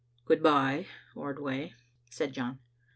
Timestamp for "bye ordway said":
0.41-2.33